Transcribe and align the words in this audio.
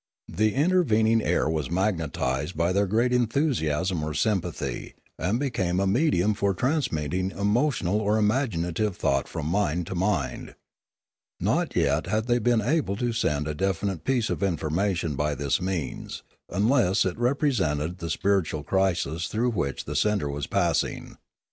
The 0.27 0.55
intervening 0.55 1.21
air 1.21 1.47
was 1.47 1.69
magnetised 1.69 2.57
by 2.57 2.73
their 2.73 2.87
great 2.87 3.13
enthusiasm 3.13 4.03
or 4.03 4.15
sympathy, 4.15 4.95
and 5.19 5.39
became 5.39 5.79
a 5.79 5.85
medium 5.85 6.33
for 6.33 6.55
transmitting 6.55 7.29
emotional 7.29 8.01
or 8.01 8.17
imaginative 8.17 8.97
thought 8.97 9.27
from 9.27 9.45
mind 9.45 9.85
to 9.85 9.93
mind. 9.93 10.55
Not 11.39 11.75
yet 11.75 12.07
had 12.07 12.25
they 12.25 12.39
been 12.39 12.61
able 12.61 12.95
to 12.95 13.13
send 13.13 13.47
a 13.47 13.53
definite 13.53 14.03
piece 14.03 14.31
of 14.31 14.41
information 14.41 15.15
by 15.15 15.35
this 15.35 15.61
means, 15.61 16.23
unless 16.49 17.05
it 17.05 17.15
represented 17.15 17.99
the 17.99 18.09
spiritual 18.09 18.63
crisis 18.63 19.27
through 19.27 19.51
which 19.51 19.85
the 19.85 19.95
sender 19.95 20.31
was 20.31 20.47
passing. 20.47 21.17